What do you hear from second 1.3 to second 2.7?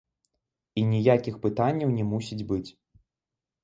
пытанняў не мусіць быць.